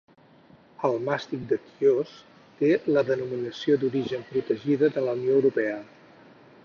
El 0.87 0.95
màstic 1.09 1.43
de 1.51 1.59
Quios 1.65 2.13
té 2.61 2.71
la 2.95 3.03
Denominació 3.11 3.77
d'origen 3.85 4.27
protegida 4.33 4.91
de 4.97 5.05
la 5.09 5.15
Unió 5.21 5.37
Europea. 5.43 5.79